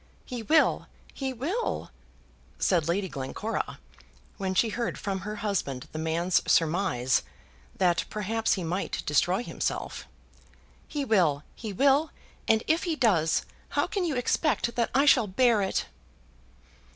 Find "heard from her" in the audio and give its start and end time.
4.69-5.35